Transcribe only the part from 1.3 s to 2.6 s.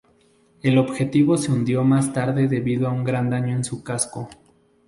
se hundió más tarde